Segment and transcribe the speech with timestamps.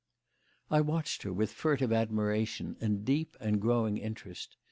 [0.71, 4.57] I watched her with furtive admiration and deep and growing interest.